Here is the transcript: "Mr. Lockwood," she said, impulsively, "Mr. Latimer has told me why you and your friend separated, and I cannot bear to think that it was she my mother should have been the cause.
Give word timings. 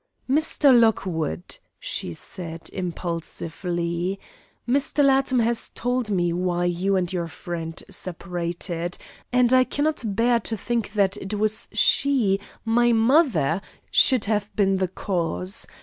"Mr. 0.27 0.73
Lockwood," 0.75 1.59
she 1.79 2.11
said, 2.11 2.71
impulsively, 2.73 4.19
"Mr. 4.67 5.05
Latimer 5.05 5.43
has 5.43 5.69
told 5.75 6.09
me 6.09 6.33
why 6.33 6.65
you 6.65 6.95
and 6.95 7.13
your 7.13 7.27
friend 7.27 7.83
separated, 7.87 8.97
and 9.31 9.53
I 9.53 9.63
cannot 9.63 10.01
bear 10.15 10.39
to 10.39 10.57
think 10.57 10.93
that 10.93 11.17
it 11.17 11.35
was 11.35 11.67
she 11.73 12.39
my 12.65 12.91
mother 12.91 13.61
should 13.91 14.25
have 14.25 14.49
been 14.55 14.77
the 14.77 14.87
cause. 14.87 15.67